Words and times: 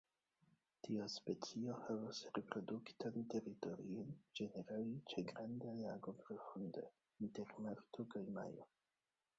Tiu 0.85 1.03
specio 1.15 1.75
havas 1.81 2.21
reproduktan 2.37 3.27
teritorion, 3.35 4.09
ĝenerale 4.41 4.97
ĉe 5.13 5.27
granda 5.31 5.77
lago 5.85 6.17
profunda, 6.25 6.89
inter 7.29 7.57
marto 7.69 8.11
kaj 8.17 8.27
majo. 8.41 8.69